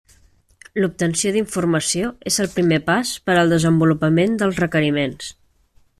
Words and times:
L'obtenció 0.83 1.33
d'informació 1.35 2.09
és 2.31 2.41
el 2.45 2.49
primer 2.55 2.81
pas 2.89 3.13
per 3.29 3.37
al 3.43 3.53
desenvolupament 3.57 4.41
dels 4.41 4.59
requeriments. 4.65 5.33